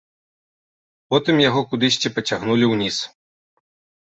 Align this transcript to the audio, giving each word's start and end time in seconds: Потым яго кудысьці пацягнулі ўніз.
Потым 1.13 1.35
яго 1.49 1.61
кудысьці 1.73 2.13
пацягнулі 2.17 2.65
ўніз. 2.73 2.97